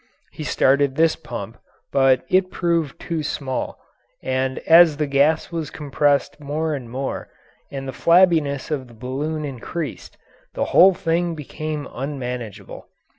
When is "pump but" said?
1.15-2.25